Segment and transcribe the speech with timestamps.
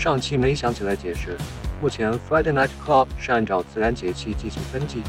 [0.00, 1.36] 上期没想起来解释，
[1.78, 5.02] 目前 Friday Night Club 是按照自然节气进行分季，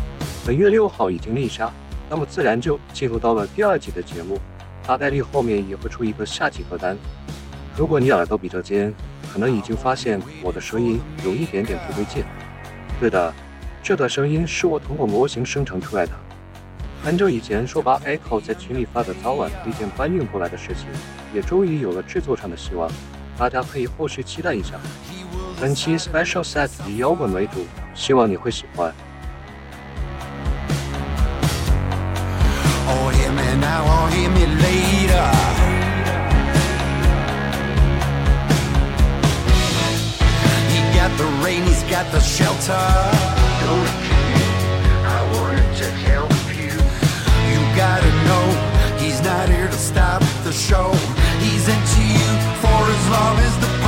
[0.45, 1.71] 本月六号已经立夏，
[2.09, 4.37] 那么自然就进入到了第二季的节目，
[4.85, 6.97] 大概率后面也会出一个夏季歌单。
[7.77, 8.93] 如果你耳朵比较尖，
[9.31, 12.25] 可能已经发现我的声音有一点点不对劲。
[12.99, 13.33] 对的，
[13.81, 16.11] 这段声音是我通过模型生成出来的。
[17.01, 20.87] 很久以前说把 Echo 在群里发的早晚推荐搬运过来的事情，
[21.33, 22.91] 也终于有了制作上的希望。
[23.37, 24.71] 大家可以后续期待一下。
[25.59, 28.93] 本期 Special Set 以摇滚为主，希望你会喜欢。
[41.17, 42.73] The rain, he's got the shelter.
[43.61, 43.89] Don't
[45.05, 46.71] I wanted to help you.
[47.51, 48.45] You gotta know,
[48.97, 50.95] he's not here to stop the show.
[53.11, 53.80] Long as the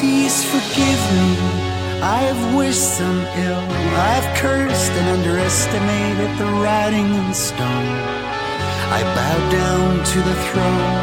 [0.00, 1.28] please forgive me.
[2.00, 3.66] I have wished some ill.
[4.12, 7.98] I've cursed and underestimated the writing in stone.
[8.98, 10.98] I bow down to the throne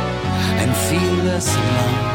[0.62, 2.15] and feel less alone.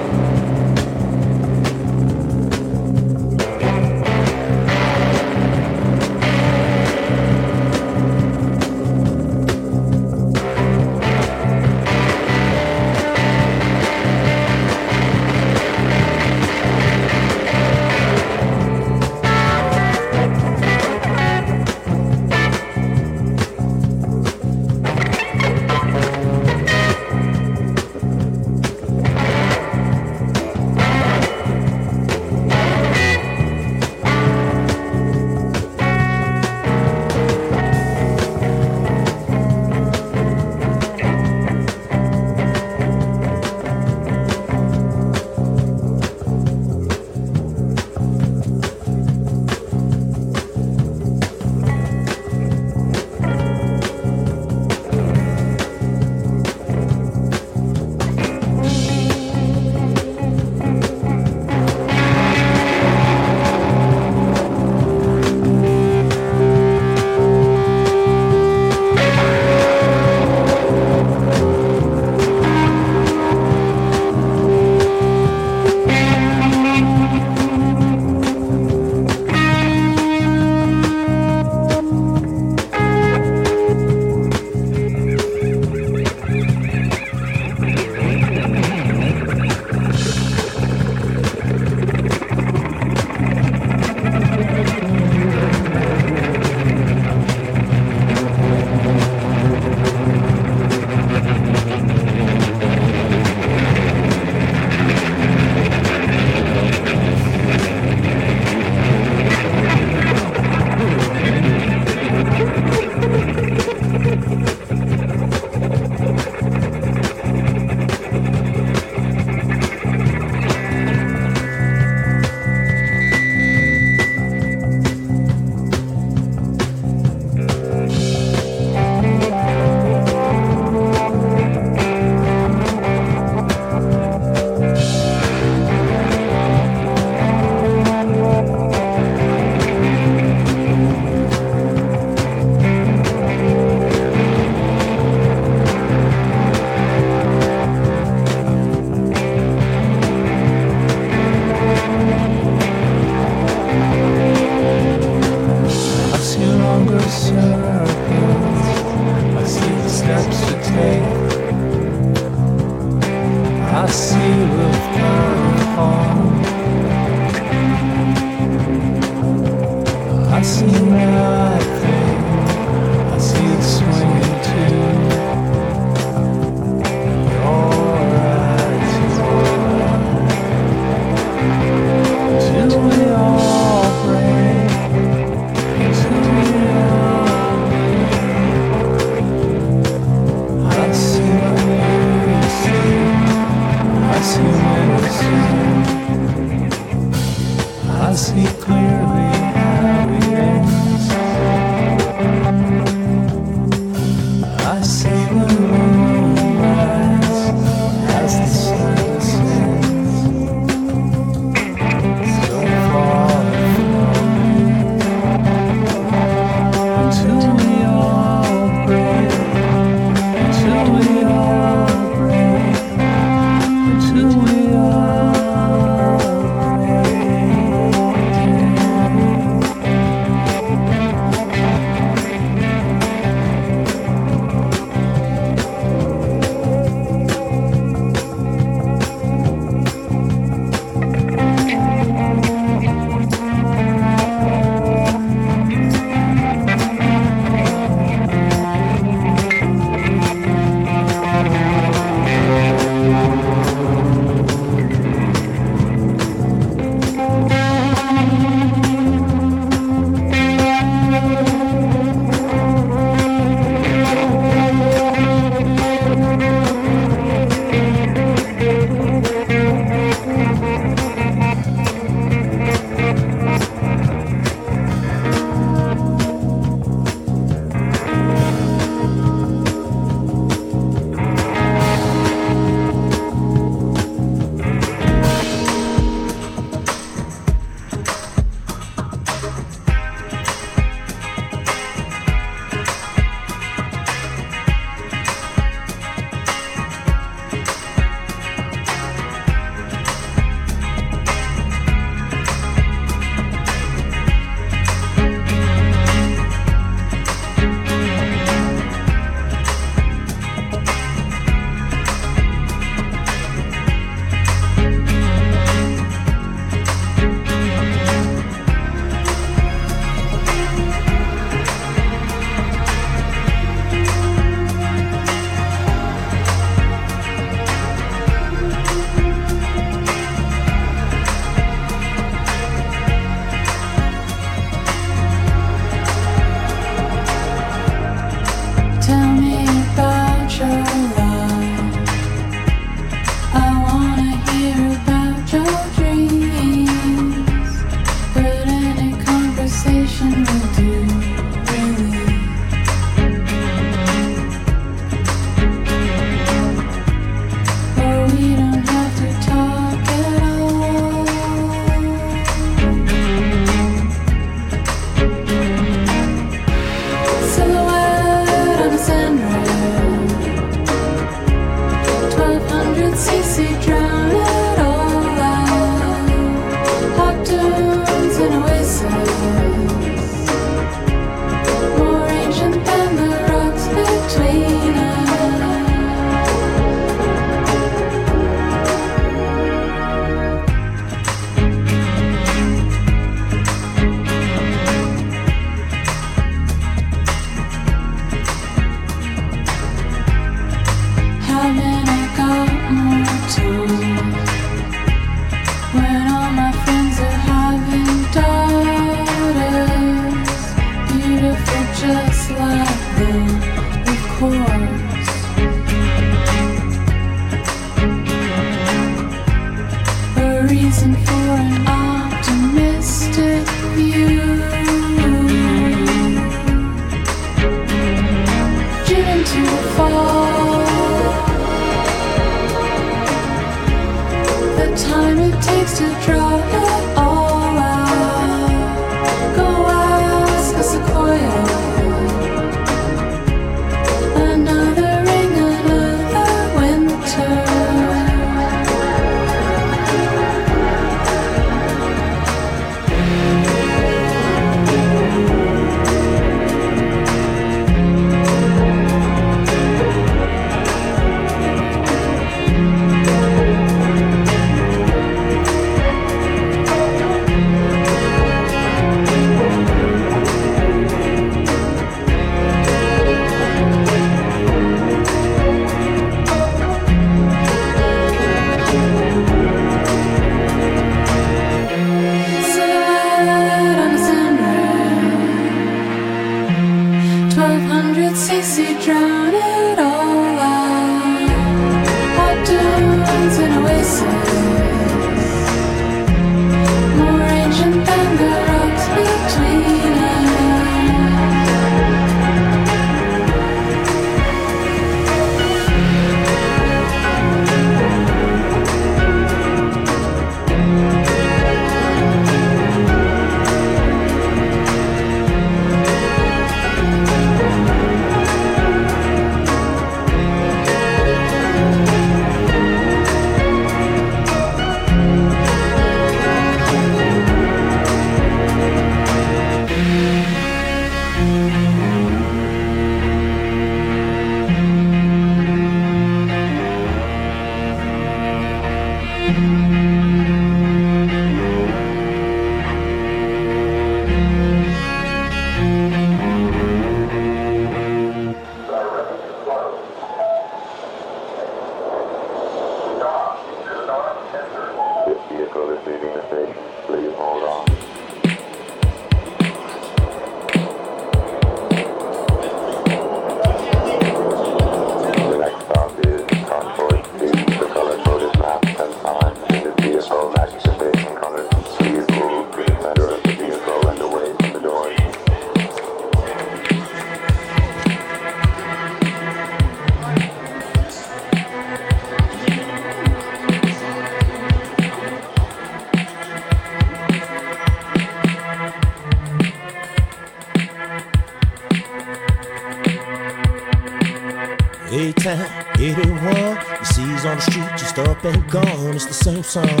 [599.50, 600.00] Same song.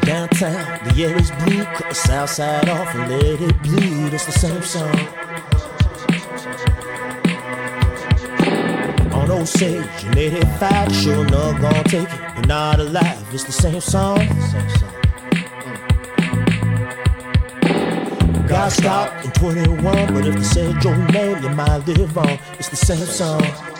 [0.00, 4.26] Downtown, the air is blue, cut the south side off and let it bleed, it's
[4.26, 4.96] the same song.
[9.12, 13.80] On Osage in 85, sure enough gonna take it, but not alive, it's the same
[13.80, 14.18] song.
[14.18, 14.88] Same song.
[18.48, 22.38] Got stopped in 21, but if they said your name, you might live on.
[22.58, 23.71] It's the same song.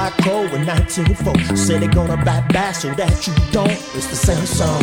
[0.00, 3.78] White crow in 1904 said they're gonna bite back so that you don't.
[3.96, 4.82] It's the same song.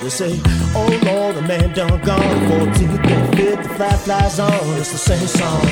[0.00, 0.40] They say,
[0.74, 2.36] oh Lord, the man done gone.
[2.48, 4.78] 14th and 5th, the fly flies on.
[4.80, 5.66] It's the same song.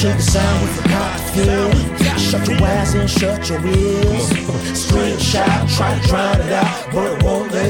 [0.00, 1.70] Shake the sound with to feel.
[2.18, 4.26] Shut your eyes and shut your ears.
[4.78, 7.09] Scream, shout, try to drown it out, but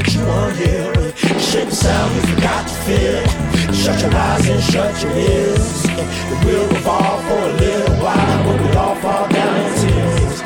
[0.00, 1.40] let you unhear it.
[1.40, 3.72] Shake the sound we forgot to feel.
[3.72, 5.82] Shut your eyes and shut your ears.
[5.82, 10.42] The wheel revolve for a little while, but we all fall down in tears.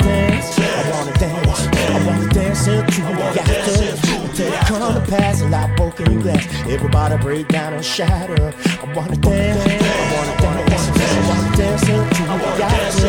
[0.00, 4.16] Dance, I wanna dance, I wanna dance until we got to.
[4.24, 6.46] Until it come to pass, a lot broken glass.
[6.66, 8.52] Everybody break down and shatter.
[8.82, 13.08] I wanna dance, I wanna dance, I wanna dance until we got to.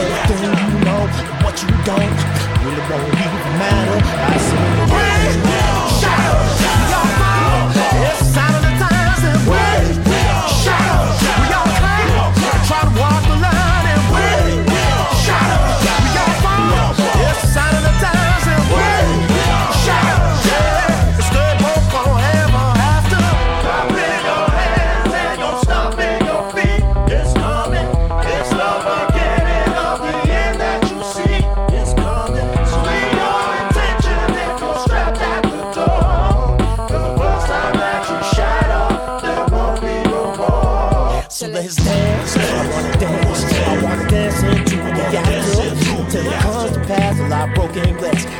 [0.00, 0.75] Everything you
[1.06, 2.18] know, and what you don't,
[2.64, 3.98] really won't even matter.
[4.02, 5.06] I see the way.
[6.00, 6.85] Shatter,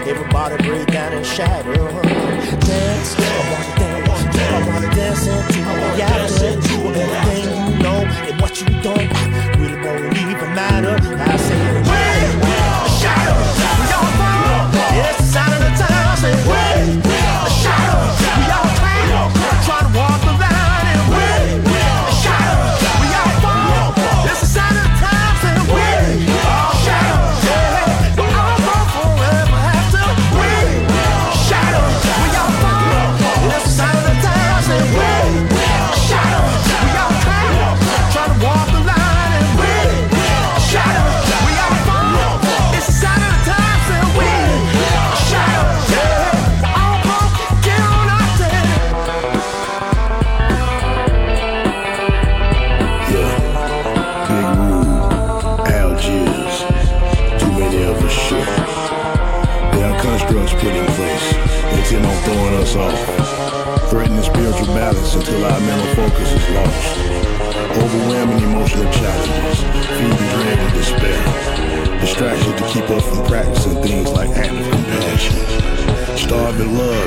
[0.08, 1.72] Everybody break down and shatter.
[1.74, 6.94] Dance, I wanna dance, I wanna dance into the afternoon.
[6.94, 9.10] Everything you know and what you don't
[9.58, 10.96] really won't even matter.
[11.18, 11.65] I say.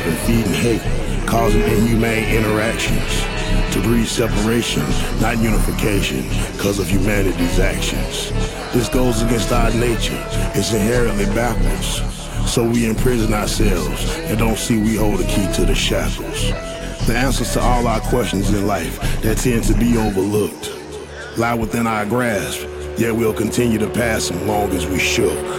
[0.10, 0.82] And feeding hate,
[1.28, 3.22] causing inhumane interactions.
[3.74, 4.84] To breed separation,
[5.22, 8.32] not unification, because of humanity's actions.
[8.74, 10.22] This goes against our nature.
[10.56, 12.02] It's inherently backwards.
[12.52, 16.50] So we imprison ourselves and don't see we hold the key to the shackles.
[17.06, 20.76] The answers to all our questions in life that tend to be overlooked
[21.38, 22.68] lie within our grasp,
[22.98, 25.59] yet we'll continue to pass them long as we shook.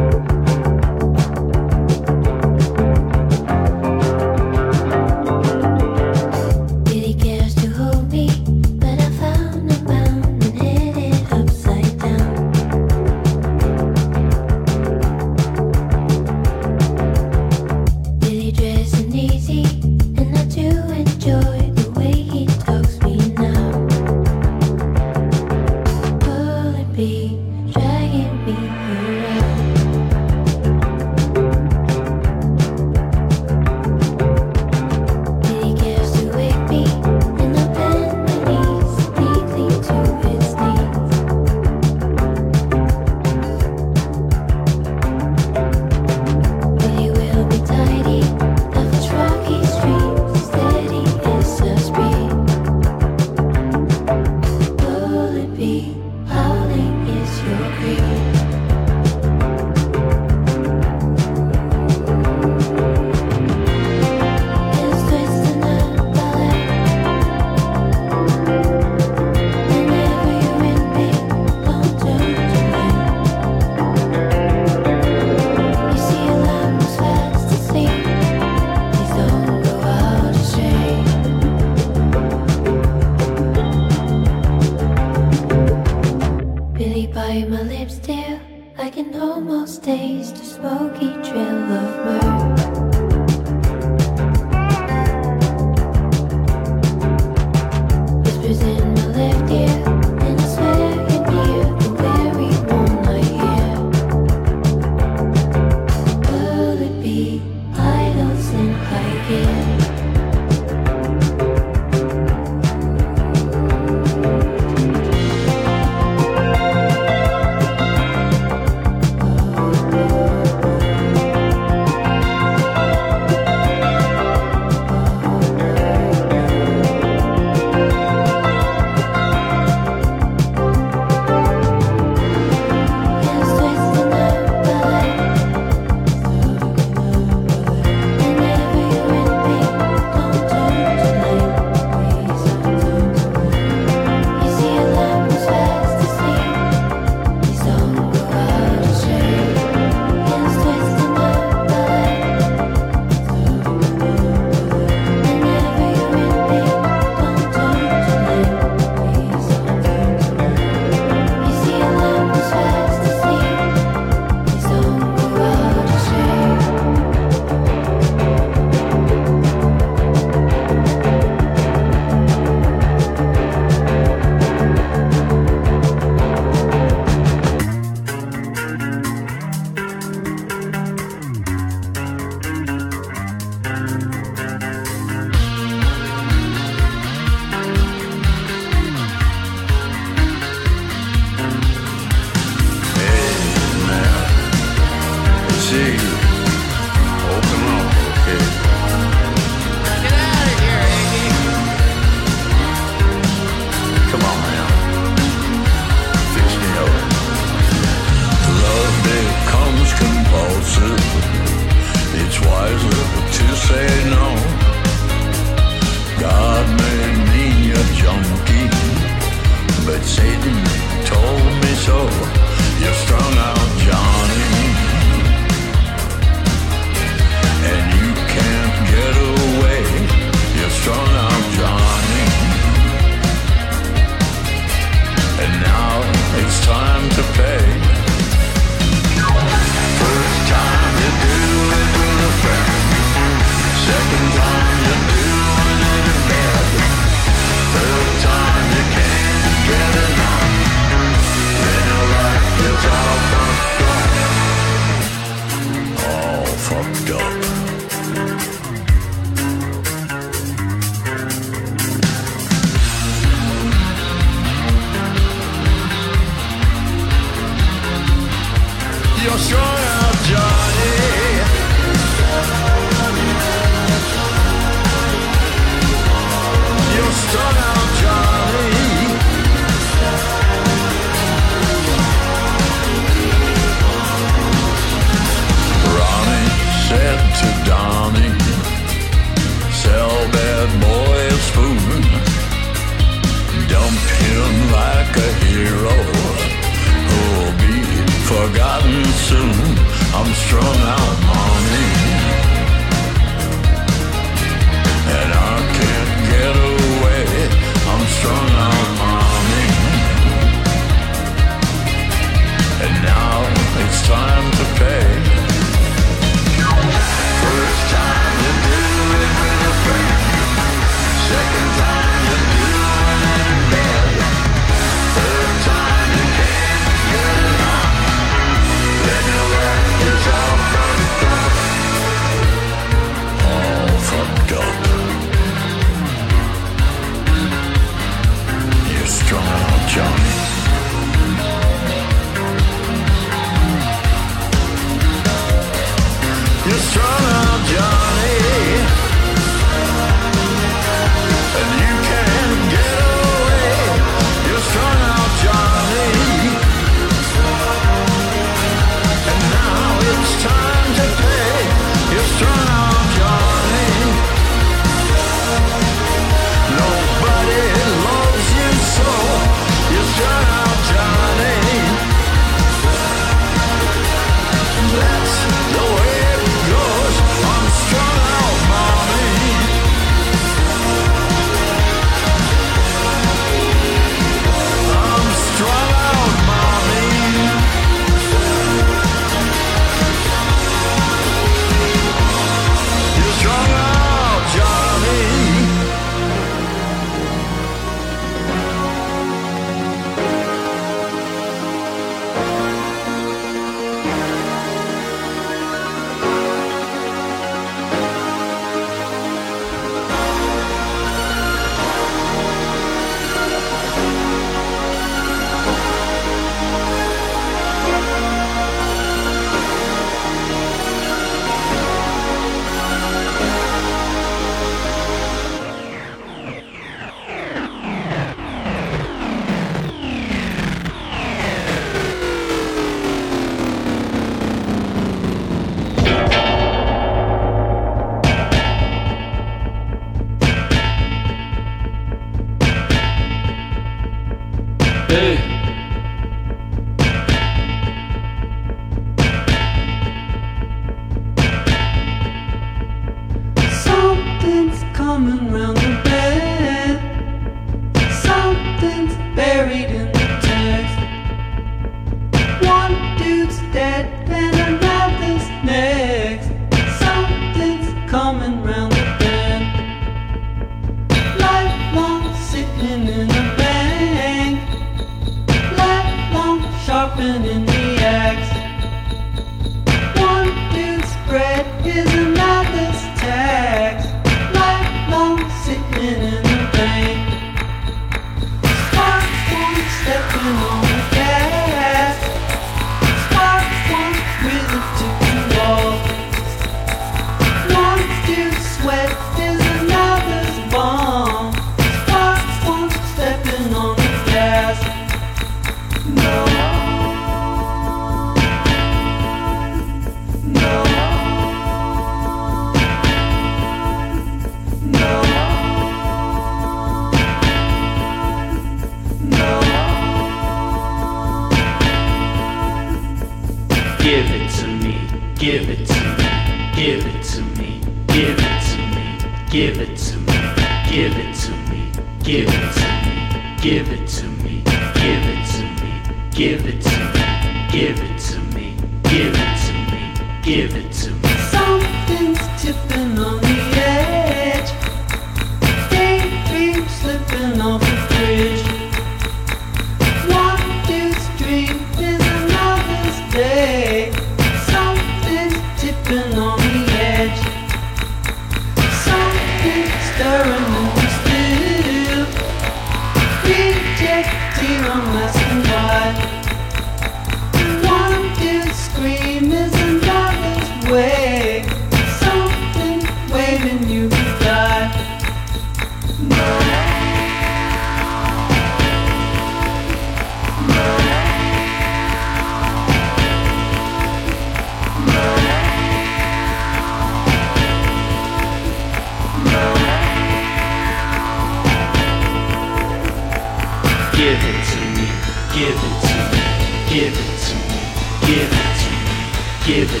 [599.66, 600.00] Give it,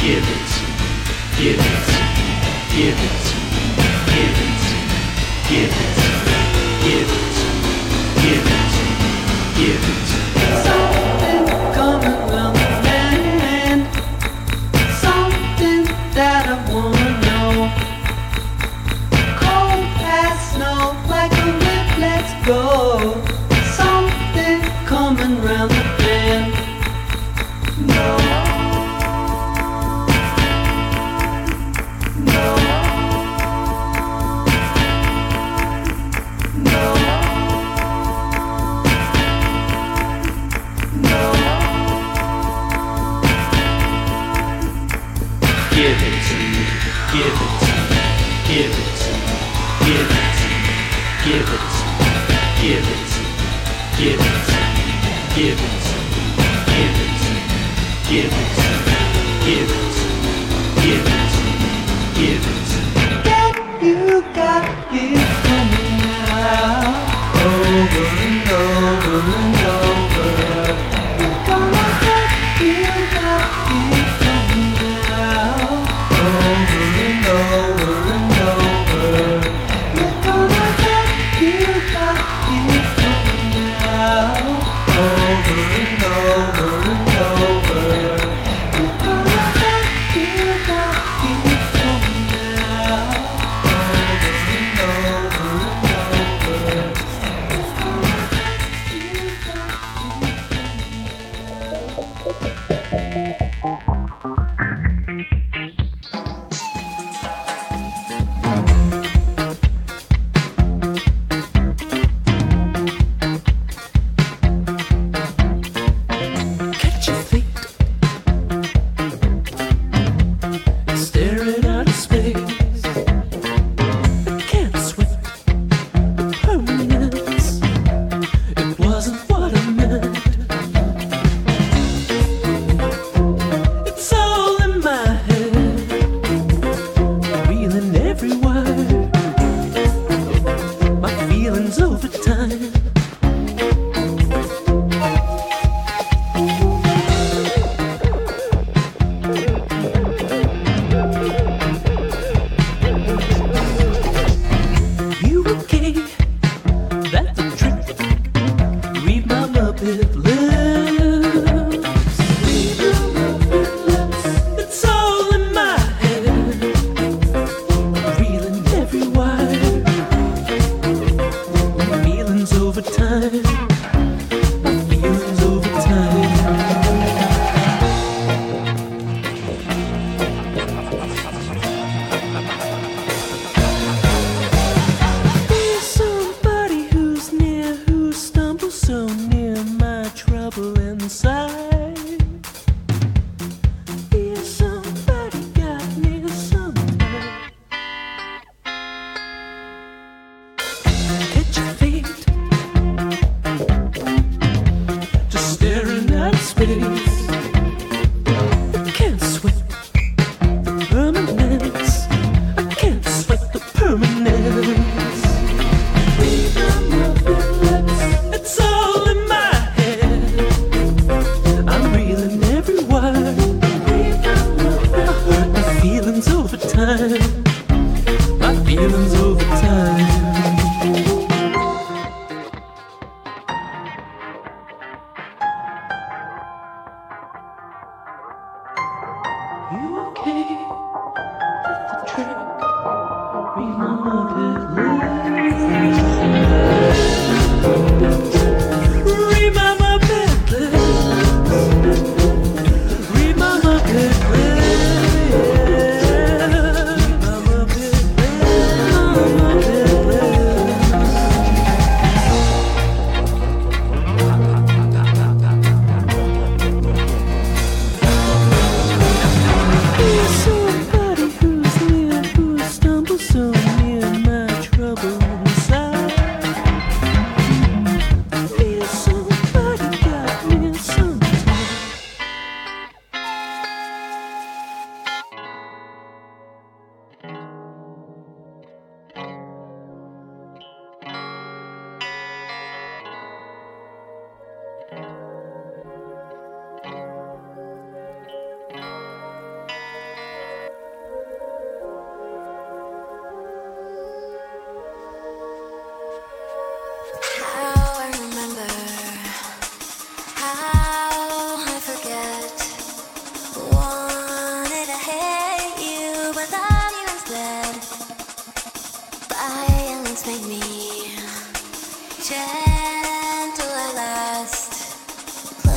[0.00, 0.50] give it,
[1.36, 1.84] give it,
[2.72, 3.24] give it,
[4.06, 4.64] give it,
[5.50, 5.94] give it,
[6.82, 7.34] give it,
[8.22, 8.74] give it,
[9.58, 10.23] give it.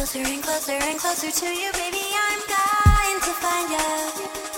[0.07, 1.99] closer and closer and closer to you, baby.
[1.99, 4.56] I'm dying to find you.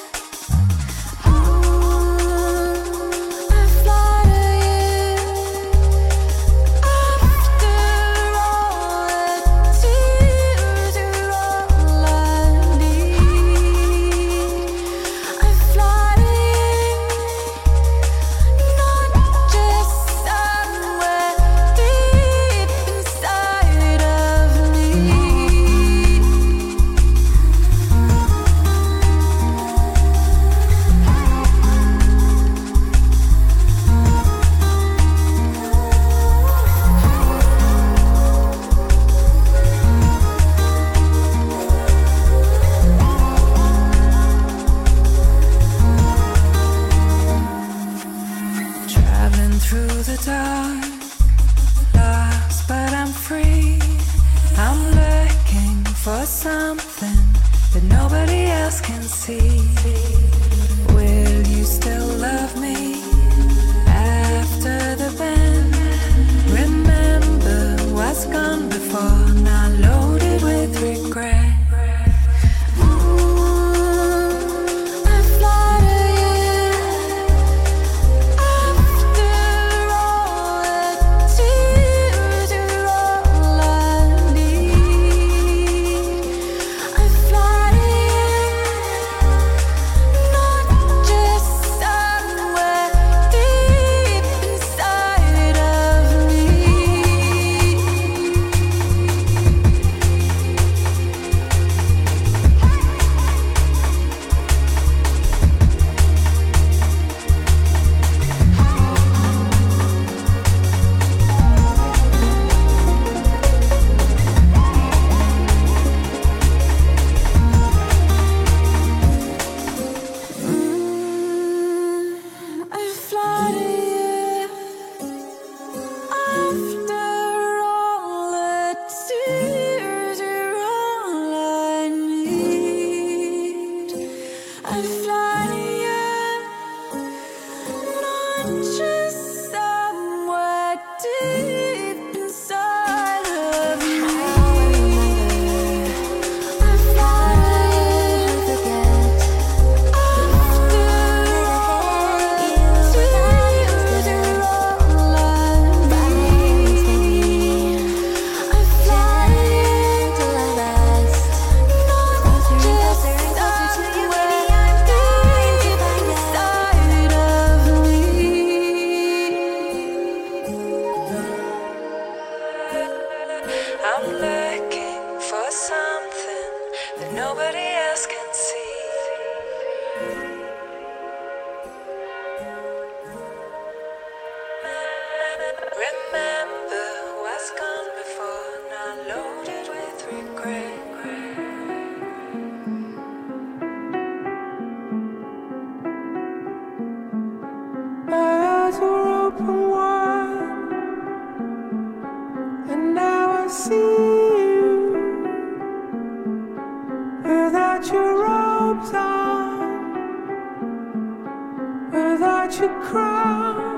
[213.00, 213.69] crown.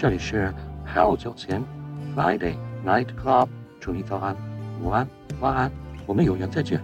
[0.00, 0.54] 这里是
[0.86, 1.60] hello 交钱
[2.14, 2.54] ，Friday
[2.86, 3.48] Night Club，
[3.80, 4.36] 祝你早安、
[4.80, 5.04] 午安、
[5.40, 5.72] 晚安，
[6.06, 6.80] 我们有缘再见。